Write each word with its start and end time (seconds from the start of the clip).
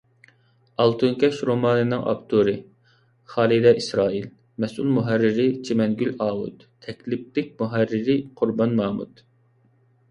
«ئالتۇن 0.83 1.11
كەش» 1.23 1.41
رومانىنىڭ 1.49 2.01
ئاپتورى: 2.13 2.55
خالىدە 3.35 3.75
ئىسرائىل؛ 3.83 4.27
مەسئۇل 4.65 4.91
مۇھەررىرى: 4.97 5.47
چىمەنگۈل 5.69 6.17
ئاۋۇت؛ 6.29 6.67
تەكلىپلىك 6.89 7.57
مۇھەررىرى: 7.63 8.19
قۇربان 8.41 8.77
مامۇت 8.83 9.29